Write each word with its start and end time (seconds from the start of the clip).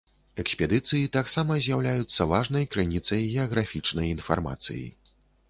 Экспедыцыі 0.43 1.11
таксама 1.17 1.57
з'яўляюцца 1.65 2.27
важнай 2.33 2.65
крыніцай 2.77 3.21
геаграфічнай 3.35 4.13
інфармацыі. 4.17 4.85